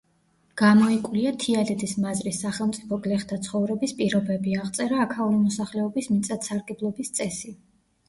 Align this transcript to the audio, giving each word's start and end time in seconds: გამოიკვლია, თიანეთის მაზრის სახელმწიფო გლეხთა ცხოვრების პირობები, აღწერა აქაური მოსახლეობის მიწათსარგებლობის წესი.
გამოიკვლია, 0.61 1.33
თიანეთის 1.43 1.93
მაზრის 2.05 2.39
სახელმწიფო 2.45 2.99
გლეხთა 3.05 3.41
ცხოვრების 3.49 3.95
პირობები, 4.03 4.59
აღწერა 4.65 5.07
აქაური 5.07 5.41
მოსახლეობის 5.47 6.13
მიწათსარგებლობის 6.19 7.19
წესი. 7.23 7.59